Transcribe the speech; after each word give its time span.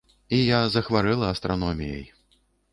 І 0.37 0.39
я 0.43 0.61
захварэла 0.77 1.31
астраноміяй. 1.35 2.05